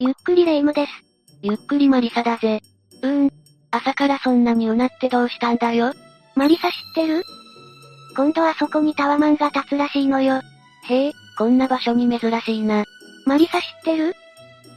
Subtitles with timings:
[0.00, 0.92] ゆっくりレ夢ムです。
[1.42, 2.60] ゆっくりマリサだぜ。
[3.02, 3.32] うーん。
[3.72, 5.92] 朝からそんなにうなってどうしたんだよ？
[6.36, 7.24] マリサ知ってる？
[8.16, 10.40] 今度はそこにタワマンが立つらしいのよ。
[10.84, 12.84] へえ、こんな場所に珍しいな。
[13.26, 14.14] マリサ知ってる？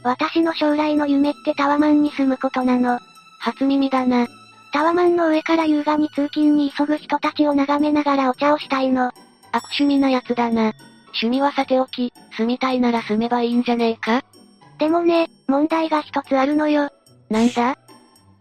[0.02, 2.98] 私の将来の夢ってタワマンに住むことなの。
[3.38, 4.26] 初耳だな。
[4.72, 9.12] タワマンの上から優雅に通勤に急ぐ人たちを眺めながらお茶をしたいの。
[9.52, 10.72] 悪趣味な奴だな。
[11.22, 14.24] 趣味はさておき、住みたいなら住めばいいんじゃねえか？
[14.82, 16.90] でもね、問題が一つあるのよ。
[17.30, 17.78] なんだ？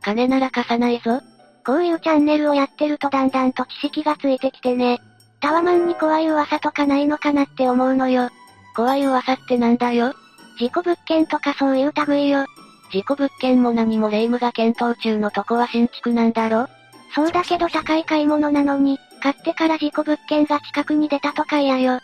[0.01, 1.21] 金なら貸さないぞ。
[1.63, 4.99] こういうチャンネルをやってるとだんだんと知識がついてきてね。
[5.39, 8.31] タワマンに怖い噂とかないのかなって思うのよ。
[8.75, 10.15] 怖い噂ってなんだよ
[10.57, 12.47] 事故物件とかそういう類よ。
[12.91, 16.65] 事故物件も何も霊夢が検討中のとこは新築なんだろ
[17.13, 21.99] そうだけど高い買い物なのに、買ってから事故物件が近くに出たとか嫌よ。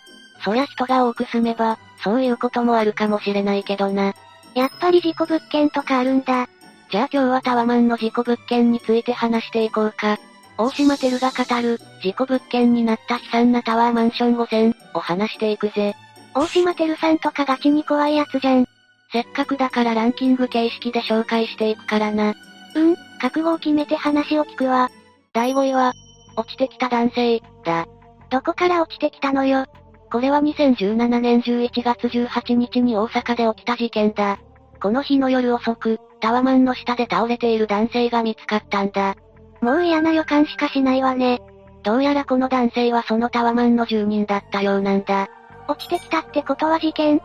[0.45, 4.13] そりゃ人が多く住めば、そういうこともあるかもしれないけどな。
[4.55, 6.47] やっぱり事故物件とかあるんだ。
[6.89, 10.17] じゃあ今日はタワマンの事故物件について話していこうか。
[10.57, 15.95] 大島テルが語る、事故物件になった悲惨なタワーマンション5000を話していくぜ。
[16.33, 18.65] 大島テルさんとかガチに怖いやつじゃん。
[19.11, 22.33] せっかくだからランキング形式で紹介していくからな。
[22.75, 24.89] うん、覚悟を決めて話を聞くわ。
[25.33, 25.93] 第5位は、
[26.35, 27.87] 落ちてきた男性、だ。
[28.29, 29.65] どこから落ちてきたのよ。
[30.11, 34.39] これは2017年11月18日に大阪で起きた事件だ。
[34.81, 39.15] この日の夜遅く、タワマンの下で倒れている男性が見つかったんだ。
[39.61, 41.41] もう嫌な予感しかしないわね。
[41.83, 45.27] どうやらこの男性はそのタワマンの住人だったようなんだ。
[45.67, 47.21] 落ちてきたってことは事件？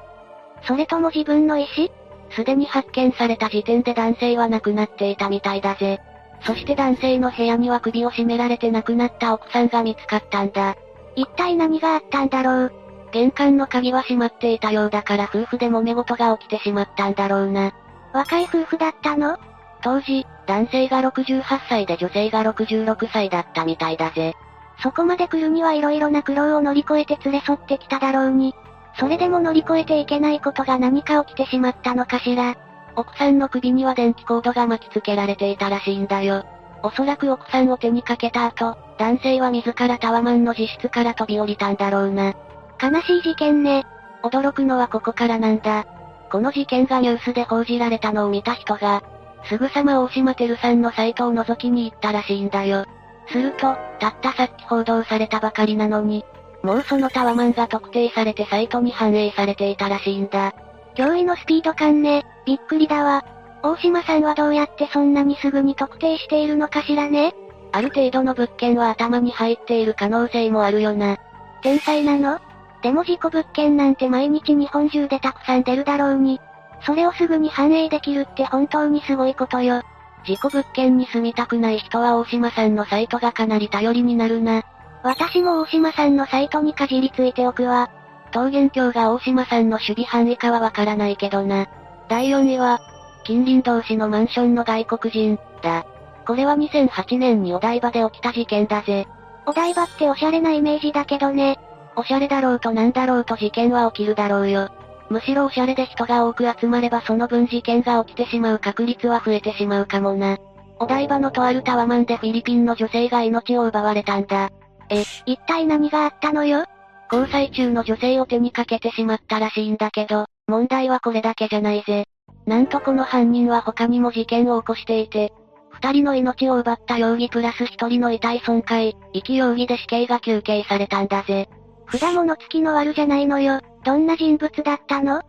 [0.67, 1.89] それとも自分の意思？
[2.31, 6.01] すでに発見された時点で男性は亡くなっていたみたいだぜ。
[6.45, 10.77] そして男性の部屋には首を絞められて亡くなった奥さんが見つかったんだ。
[11.17, 12.73] 一体何があったんだろう？
[13.13, 17.73] 玄関の鍵は閉まっていたようだから夫婦で揉め事が起きてしまったんだろうな。
[18.15, 19.39] 若い夫婦だったの？
[19.83, 24.35] 当時、男性が68歳で女性が66歳だったみたいだぜ。
[24.83, 28.55] そこまで来るには色々な苦労を乗り越えて連れ添ってきただろうに。
[28.99, 32.57] それでも乗り越えていけないことが何か起きてしまったのかしら？
[32.95, 36.45] 奥さんの首には電気コードが巻きつけられていたらしいんだよ。
[36.83, 42.35] おそらく奥さんを手にかけた後、男性は自らタワマンの自室から飛び降りたんだろうな。
[42.83, 43.85] 悲しい事件ね。
[44.23, 45.87] 驚くのはここからなんだ。
[46.31, 49.03] この事件がニュースで報じられたのを見た人が、
[49.45, 52.85] すぐさま大島てるさんのサイトを覗きに行ったらしいんだよ。
[53.29, 56.25] すると、たったさっき報道されたばかりなのに、
[56.63, 60.53] もうそのタワマンが特定されてサイトに反映されていたらしいんだ。
[60.95, 63.25] 驚異のスピード感ね、びっくりだわ。
[63.63, 67.35] 大島さんはどうやってそんなにすぐに特定しているのかしらね？
[67.71, 71.17] ある程度の物件は頭に入っている可能性もあるよな。
[71.63, 72.41] 天才なの？
[72.83, 76.41] でも事故物件なんて毎日日本中でたくさん出るだろうに。
[76.85, 79.83] それをすぐに反映できるって本当にすごいことよ。
[80.27, 84.65] 事故物件に住みたくない人は大島さんのサイトがかなり頼りになるな。
[85.05, 87.91] 私も大島さんのサイトにかじりついておくわ。
[88.35, 91.69] 桃源郷が大島さんの守備範囲かはわからないけどな。
[92.09, 92.81] 第4位は、
[93.25, 95.87] 近隣同士のマンションの外国人、だ。
[96.27, 99.07] これは2008年にお台場で起きた事件だぜ。
[99.47, 101.59] お台場っておしゃれなイメージだけどね。
[101.97, 104.69] おしゃれだろうとなんだろうと事件は起きるだろうよ。
[105.11, 110.39] むしろおしゃれで人が多く集まればその分事件が起きてしまう確率は増えてしまうかもな。
[110.79, 114.51] お台場のとあるタワマンでフィリピンの女性が命を奪われたんだ。
[114.89, 116.65] え、一体何があったのよ？
[117.13, 122.07] 交際中の女性を手にかけてしまったらしいんだけど、問題はこれだけじゃないぜ。
[122.47, 125.33] なんとこの犯人は他にも事件を起こしていて、
[125.71, 131.49] 二人の命を奪った容疑プラス一人の遺体損壊、遺棄容疑で死刑が求刑されたんだぜ。
[131.91, 133.61] 札物付きの悪じゃないのよ。
[133.85, 135.23] どんな人物だったの？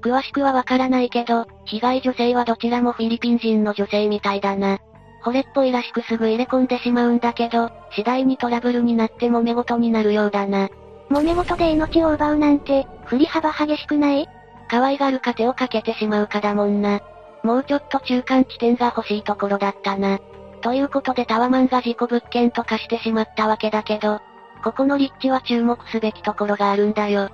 [0.00, 4.78] 詳しくはわからないけど、被害女性はどちらもフィリピン人の女性みたいだな。
[5.24, 10.68] 惚れっぽいらしくすぐ入れ込んでしまうんだけど、次第にトラブルになって揉め事になるようだな。
[11.10, 14.28] 揉め事で命を奪うなんて、振り幅激しくない？
[14.72, 17.02] 可愛がるか手をかけてしまうかだもんな。
[17.42, 20.18] もうちょっと中間地点が欲しいところだったな。
[20.62, 24.20] ということでタワマンが事故物件と化してしまったわけだけど、
[24.64, 27.24] ここの立地は注目すべきところがあるんだよ。
[27.24, 27.30] ん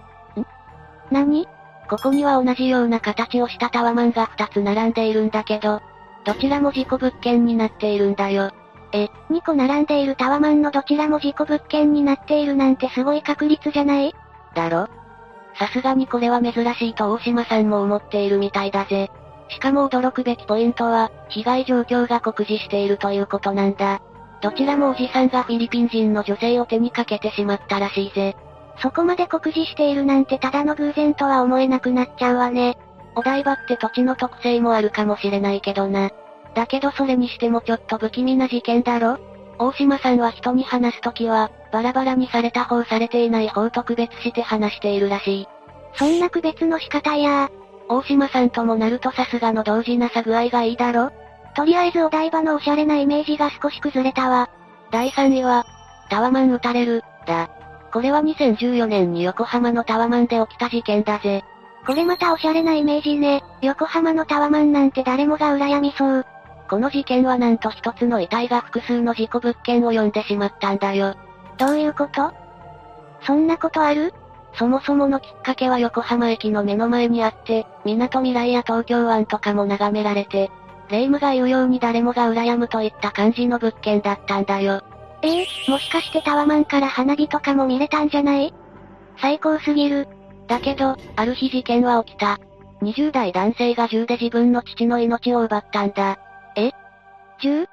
[1.13, 1.47] 何？
[1.89, 5.81] ここには同じような形をしたタワマンが2つ並んでいるんだけど、
[6.25, 8.51] どちらも事故物件になっているんだよ。
[8.91, 14.13] え、2個並んでいるタワマンのどちらも事故物件になっているなんてすごい確率じゃない？
[14.57, 14.89] だろ？
[15.59, 19.11] さすがにこれは珍しいと大島さんも思っているみたいだぜ。
[19.49, 24.01] しかも驚くべきポイントは、被害状況が酷似しているということなんだ。
[24.41, 28.37] どちらもおじさんがフィリピン人の女性を手にかけてしまったらしいぜ。
[28.81, 32.79] そこまで酷似しているなんてただの偶然とは思えなくなっちゃうわね。
[33.17, 36.11] お台場って土地の特性もあるかもしれないけどな。
[36.55, 39.19] だけどそれにしてもちょっと不気味な事件だろ
[39.59, 45.49] 大島さんは人に話すときは、バラバラにされた方されていない方と区別して話しているらしい。
[45.95, 47.51] そんな区別の仕方や
[47.89, 51.11] 大島さんともなるとさすがの同時なさ具合がいいだろ？
[51.57, 54.51] とりあえずお台場のおしゃれなイメージが少し崩れたわ。
[54.91, 55.67] 第3位は、
[56.09, 57.51] タワマン撃たれる、だ。
[57.93, 61.43] これは2014年に横浜のタワマンで起きた事件だぜ。
[61.87, 63.43] これまたおしゃれなイメージね。
[63.63, 66.27] 横浜のタワマンなんて誰もが羨みそう。
[66.69, 71.17] この事件はなんと一つの遺体が複数の事故物件を呼んでしまったんだよ。
[71.59, 72.33] どういうこと？
[73.23, 74.15] そんなことある？
[74.55, 80.51] そもそものきっかけは横浜駅の目の前にあって、港未来や東京湾とかも眺められて、
[80.89, 84.83] 霊夢が言うように誰もが羨むといった感じの物件だったんだよ。
[85.23, 88.55] ええー、もしかしてタワマンから花火とかも見れたんじゃない？
[89.21, 90.09] 最高すぎる。
[90.47, 92.39] だけど、ある日事件は起きた。
[92.83, 96.19] 20代男性が銃で自分の父の命を奪ったんだ。
[96.57, 96.71] え？
[97.43, 97.67] 銃？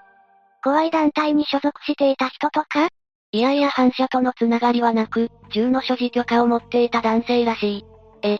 [0.64, 2.90] 怖い団体に所属していた人とか？
[3.36, 7.86] いやいや反射とのつながりはなく、銃の所持許可を持っていた男性らしい。
[8.22, 8.40] え、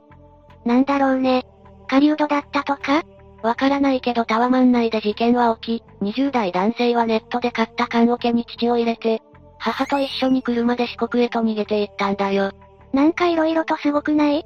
[0.64, 1.44] なんだろうね。
[1.90, 3.04] 狩人だったとか？
[3.44, 9.22] わからないけどタワマン内で事件は起き、20代男性はネットで買った缶桶に父を入れて、
[9.58, 12.54] 母と一緒に車で四国へと逃げていったんだよ。
[12.94, 14.46] なんか色々とすごくない？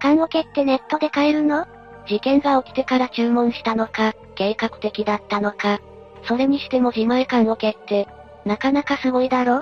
[0.00, 1.66] 缶桶ってネットで買えるの？
[2.08, 5.78] 事件が起きてから注文したのか、計画的だったのか。
[6.26, 8.08] それにしても自前缶桶って、
[8.46, 9.60] なかなかすごいだろ？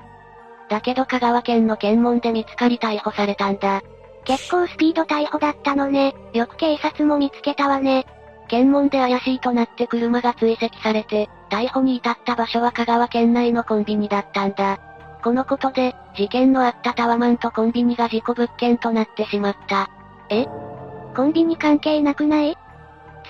[0.72, 3.82] だけど香川県の検問で見つかり逮捕されたんだ。
[4.24, 6.14] 結構スピード逮捕だったのね。
[6.32, 8.06] よく警察も見つけたわね。
[8.48, 14.78] 検問で怪しいとなって車が追跡されて、逮捕に至った場所は香川県内のコンビニだったんだ。
[15.22, 19.90] このことで、事件のあったタワマンとコンビニが事故物件となってしまった。
[20.30, 20.46] え？
[21.14, 22.56] コンビニ関係なくない？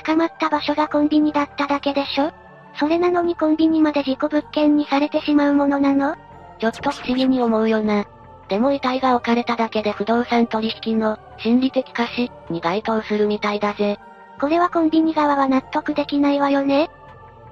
[0.06, 2.30] 捕まった場所がコンビニだっただけでしょ？
[2.78, 6.14] それなのにコンビニまで事故物件にされてしまうものなの？
[6.62, 8.04] ちょっと不思議に思うよな。
[8.46, 13.98] でも遺体が置かれただけで不動産取引の心理的可視に該当するみたいだぜ。
[14.40, 16.88] これはコンビニ側は納得できないわよね。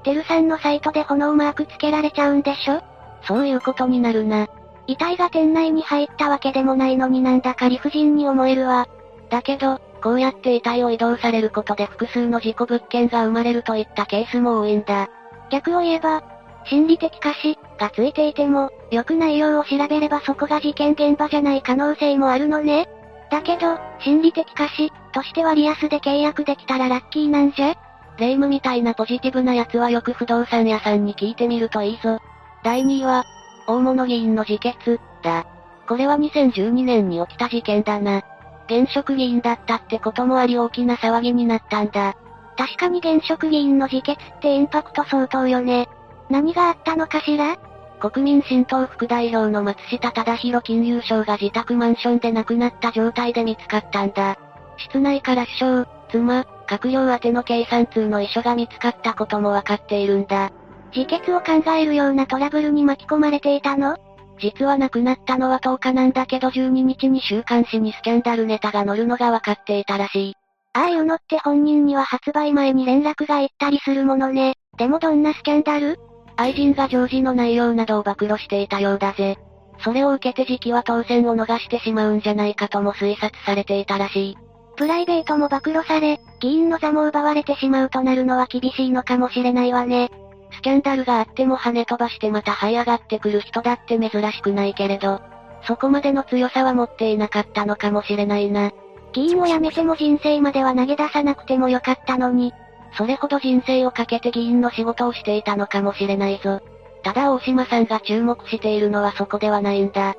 [0.05, 2.85] テルさんのサイトで炎マークつけられちゃうんでしょ？
[3.27, 4.47] そういうことになるな。
[4.87, 8.87] 遺体が店内に入ったわけでもないのになんだか理不尽に思えるわ。
[9.29, 15.09] だけど、こうやって遺体を移動されることで複数の事故物件が生まれるといったケースも多いんだ。
[15.51, 16.23] 逆を言えば、
[16.67, 22.89] 心理的可視がついていても、よく内容を調べればそこが事件現場じゃない可能性もあるのね。
[23.31, 27.75] だけど、心理的可視としてはリアスで契約できたらラッキーなんじゃ
[28.19, 32.19] 霊夢みたいなポジティブな奴はよく不動産屋さんに聞いてみるといいぞ。
[32.63, 33.25] 第2位は、
[33.67, 35.47] 大物議員の自決、だ。
[35.89, 38.23] これは2012年に起きた事件だな。
[38.67, 42.15] 現職議員だったってこともあり大きな騒ぎになったんだ。
[42.57, 45.89] 確かに現職議員の自決ってインパクト相当よね。
[46.31, 47.59] 何があったのかしら？
[48.01, 54.39] 国民新党副代表の松下忠宏金融省が自宅マンションで亡くなった状態で見つかったんだ。
[54.79, 60.51] 室内から首相、妻、閣僚宛ての計算通の遺書が見つかったこともわかっているんだ。
[60.97, 63.99] 自決を考えるようなトラブルに巻き込まれていたの？
[64.41, 70.35] 実は亡くなったのは10日なんだけど12日に週刊誌にスキャンダルネタが載るのがわかっていたらしい。
[70.73, 74.55] ああいうのって本人には発売前に連絡が行ったりするものね。
[74.79, 75.99] でもどんなスキャンダル？
[76.41, 79.37] 愛人が常時の内容などを暴露していたようだぜ。
[79.85, 84.39] それを受けて時期は当選を逃してしまうんじゃないかとも推察されていたらしい。
[84.75, 90.11] プライベートも暴露され、議員の座も奪われてしまうとなるのは厳しいのかもしれないわね。
[90.53, 95.21] スキャンダルがあっても跳ね飛ばしてまた這い上がってくる人だって珍しくないけれど、
[95.67, 98.73] そこまでの強さは持っていなかったのかもしれないな。
[99.13, 102.55] 議員を辞めても人生までは投げ出さなくてもよかったのに、
[102.93, 106.61] それほど人生をかけて議員の仕事をしていたのかもしれないぞ。
[107.03, 110.11] ただ大島さんが注目しているのはそこではないんだ。
[110.11, 110.15] ん？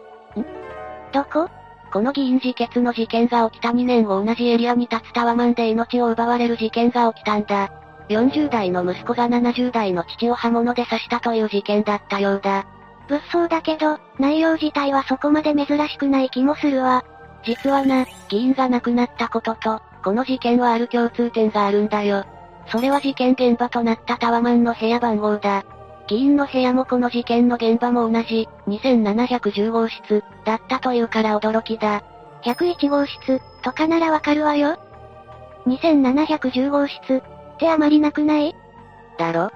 [1.12, 1.50] どこ？
[1.92, 7.70] この議員自決の事件が起きた2年を同じエリアに立つタワマンで命を奪われる事件が起きたんだ。
[8.08, 12.66] 40代の息子が70代の父を刃物で刺したという事件だったようだ。
[13.08, 17.04] 物騒だけど、内容自体はそこまで珍しくない気もするわ。
[17.44, 22.25] 実はな、議員が亡くなったことと、この事件はある共通点があるんだよ。
[22.68, 25.63] それは事件現場となったタワマンの部屋番号だ。
[26.08, 32.03] 議員の部屋もこの事件の現場も同じ、2710号室、だったというから驚きだ。
[32.44, 34.77] 101号室、とかならわかるわよ。
[35.68, 38.56] 2710号室、ってあまりなくない？
[39.18, 39.51] だろ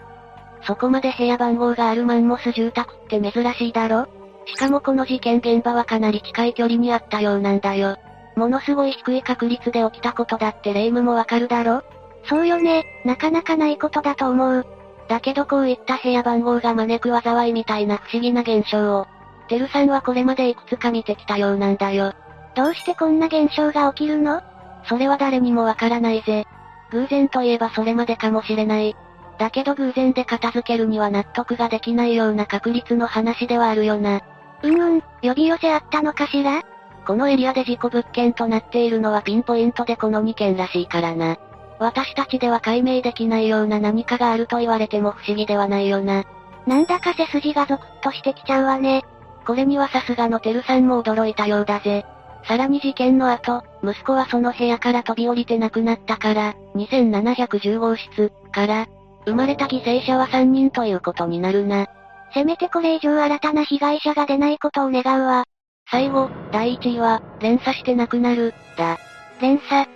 [0.62, 4.08] そこまで部屋番号があるマンモス住宅って珍しいだろ
[4.46, 7.98] しかもこの事件現場はかなり近い距離にあったようなんだよ。
[8.36, 11.84] ものすごい低い確率で起きたことだって霊夢もわかるだろ
[12.28, 14.66] そうよね、なかなかないことだと思う。
[15.08, 19.08] だけどこういった部屋番号が招く災いみたいな不思議な現象を、
[19.48, 22.14] てるさんはこれまでいくつか見てきたようなんだよ。
[22.56, 24.42] どうしてこんな現象が起きるの？
[24.88, 26.46] それは誰にもわからないぜ。
[26.92, 28.96] 偶然といえばそれまでかもしれない。
[29.38, 34.22] だけど偶然で片付けるには納得ができないような確率の話ではあるよな。
[34.64, 36.64] うんうん、呼び寄せあったのかしら？
[37.06, 41.38] このエリアで事故物件となっているのはピンポイントでこの2件らしいからな。
[41.80, 46.24] 私たちでは解明できないような何かがあると言われても不思議ではないよな。
[46.66, 49.04] なんだか背筋がゾクッとしてきちゃうわね。
[49.46, 52.06] これにはさすがのテルさんも驚いたようだぜ。
[52.48, 58.88] さらに事件の後、息子はその部屋から飛び降りて亡くなったから、2710号室から、
[59.26, 61.88] 生まれた犠牲者は3人ということになるな。
[62.34, 65.46] せめてこれ以上新たな被害者が出ないことを願うわ。
[65.90, 68.98] 最後、第1位は、連鎖して亡くなる、だ。
[69.42, 69.88] 連鎖。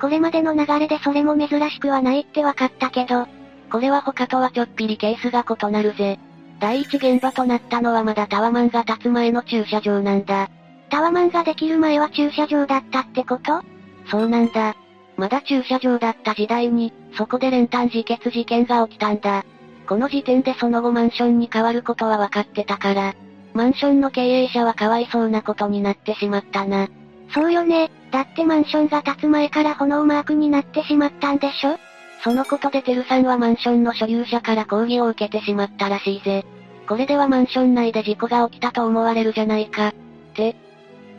[0.00, 3.26] これまでの流れでそれも珍しくはないって分かったけど、
[3.70, 6.18] これは他とはちょっぴりケースが異なるぜ。
[6.58, 10.48] 第一現場となったのはまだタワマンが建つ前の駐車場なんだ。
[10.90, 13.62] タワマンができる前は駐車場だったってこと？
[14.10, 14.74] そうなんだ。
[15.16, 19.44] まだ駐車場だった時代に、そこで練炭自決事件が起きたんだ。
[19.86, 23.14] この時点でその後マンションに変わることは分かってたから、
[23.52, 26.88] マンションの経営者はかわいそうなことになってしまったな。
[27.32, 27.90] そうよね。
[28.10, 31.78] だってマンションが建つ前から炎マークになってしまったんでしょ？
[32.22, 36.44] そのことでテルさんはマンションの所有者から抗議を受けてしまったらしいぜ。
[36.88, 39.88] これではマンション内で事故が起きたと思われるじゃないか。
[39.88, 39.94] っ
[40.34, 40.56] て。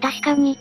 [0.02, 0.58] 確かに。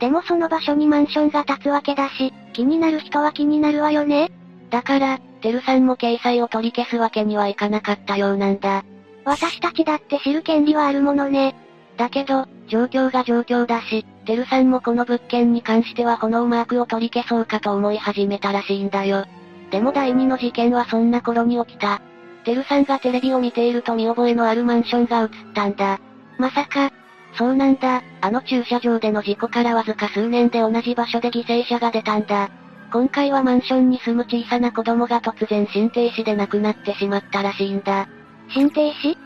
[0.00, 4.30] でもその場所にマンションが建つわけだし、気になる人は気になるわよね。
[4.70, 8.82] だから、テルさんも掲載を取り消すわけにはいかなかったようなんだ。
[9.24, 11.54] 私たちだって知る権利はあるものね。
[11.96, 19.26] だけど、状況が状況だし、テルさんもこの物件に関しては炎マークを取り消そうかと思い始めたらしいんだよ。
[19.70, 22.00] でも第二の事件はそんな頃に起きた。
[22.44, 25.98] テルさんがテレビを見ていると見覚えのあるマンションが映ったんだ。
[26.38, 26.90] まさか、
[27.36, 32.50] そうなんだ、あの駐車場での事故からわずか数年で同じ場所で犠牲者が出たんだ。
[32.92, 38.08] 今回はマンションに住む小さな子供が突然心停止で亡くなってしまったらしいんだ。
[38.50, 39.16] 心停止？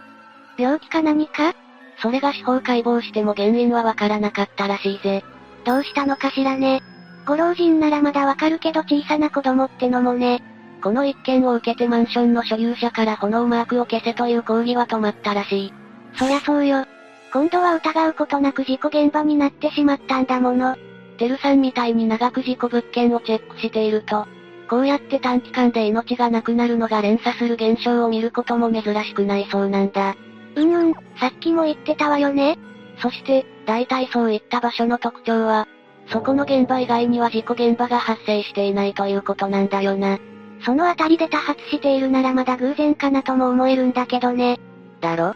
[0.56, 1.54] 病気か何か？
[2.00, 5.24] それが司法解剖しても原因はわからなかったらしいぜ。
[5.64, 6.80] どうしたのかしらね。
[7.26, 10.42] ご老人ならまだわかるけど小さな子供ってのもね。
[10.82, 15.72] この一件を受けてマンションの所有者から炎マークを消せという抗議は止まったらしい。
[16.16, 16.86] そりゃそうよ。
[17.32, 20.76] 今度は疑うことなく事故現場になってしまったんだもの。
[21.18, 24.26] テルさんみたいに長く事故物件をチェックしていると、
[24.70, 30.14] こうやって短期間で命がなくなるのが連鎖する現象を見ることも珍しくないそうなんだ。
[30.56, 32.58] うんうん、さっきも言ってたわよね。
[33.00, 35.68] そして、大体そういった場所の特徴は、
[36.08, 40.18] そこの現場以外には事故現場が発生していないということなんだよな。
[40.64, 44.58] そのあたりで多発しているならまだ偶然かなとも思えるんだけどね。
[45.00, 45.34] だろ？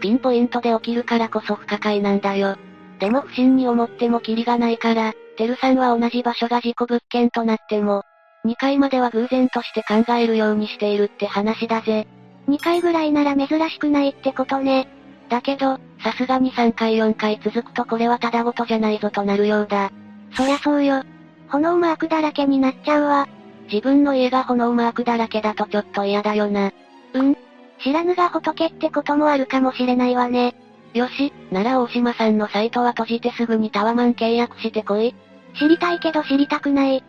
[0.00, 2.56] ピンポイントで起きるからこそ不可解なんだよ。
[3.00, 8.04] でも不審に思ってもキリがないから、テルさんは同じ場所が事故物件となっても、
[8.46, 12.06] 2回までは偶然として考えるようにしているって話だぜ。
[12.48, 14.88] 2回ぐらいなら珍しくないってことね。
[15.28, 19.90] だけど、さすがに3回4回続くとこれはただごとじゃないぞとなるようだ。
[20.34, 21.02] そりゃそうよ。
[21.48, 23.28] 炎マークだらけになっちゃうわ。
[23.70, 26.72] 自分の家が炎マークだらけだとちょっと嫌だよな。
[27.14, 27.36] うん。
[27.82, 30.54] 知らぬが仏ってこともあるかもしれないわね。
[30.94, 35.14] よし、なら大島さんのサイトは閉じてすぐにタワマン契約してこい。
[35.58, 37.02] 知りたいけど知りたくない。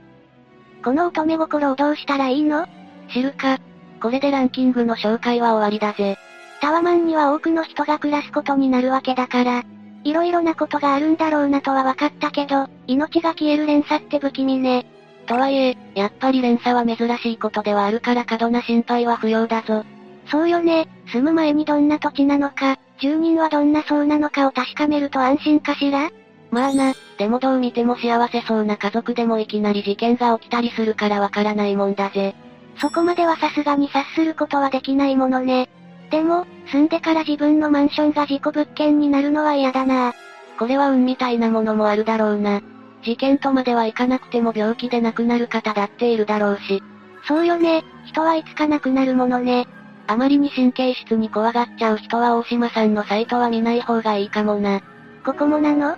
[0.84, 2.68] この乙女心をどうしたらいいの？
[3.14, 3.60] 知るか。
[4.02, 6.18] これでランキングの紹介は終わりだぜ。
[6.62, 9.64] タワマンには多くの人が暮らすことになるわけだから、
[10.04, 14.86] いろいろなことがあるんだろうなとは分かったけど、命が消える連鎖って不気味ね。
[15.26, 19.84] とはいえ、やっぱり連鎖は珍しいことではあるから過度な心配は不要だぞ。
[20.30, 26.10] そうよね、住む前にどんな土地なのか、住人はどんな層なのかを確かめると安心かしら？
[26.50, 32.36] まあな、でもどう見ても幸せそうな家族でもいきなり事件が起きたりするからわからないもんだぜ。
[32.80, 35.70] そこまではさすがに察することはできないものね。
[36.12, 40.14] でも、住んでから自分のマンションが事故物件になるのは嫌だな
[40.58, 42.62] これは運みたいなものもあるだろうな。
[43.04, 46.82] 事件とまではいかなくても病気で亡くなる方だっているだろうし。
[47.28, 49.68] そうよね、人はいつか亡くなるものね。
[50.08, 54.82] あまりに神経質に怖がっちゃう人は大島さんのサイトは見ない方がいいかもな。
[55.26, 55.94] ここもなの？
[55.94, 55.98] っ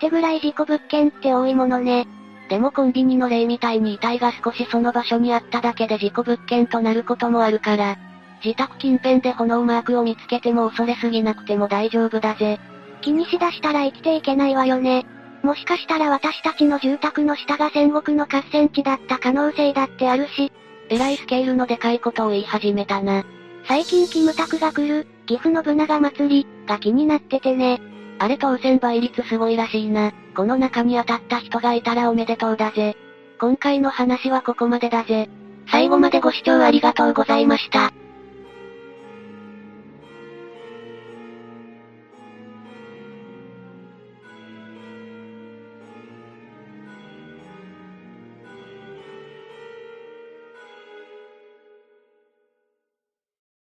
[0.00, 2.08] てぐらい事故物件って多いものね。
[2.52, 7.96] でもコンビニの例みたいに遺体が少しその場所にあっただけで事故物件となることもあるから、
[8.44, 12.60] 自宅近辺で炎マークを見つけても恐れすぎなくても大丈夫だぜ。
[13.00, 15.06] 気にしだしたら生きていけないわよね。
[15.42, 20.52] もしかしたら私たちの住宅の下が戦国の合戦地だった可能性だってあるし、
[20.90, 23.24] えらいスケールのでかいことを言い始めたな。
[23.66, 27.80] 最近キムタクが来る、岐阜のブナガ祭り、が気になっててね。
[28.22, 30.12] あれ当選倍率すごいらしいな。
[30.36, 32.96] この中に当たった人がいたらおめでとうだぜ。
[33.40, 35.28] 今回の話はここまでだぜ。
[35.72, 37.92] 最後までご視聴ありがとうございました。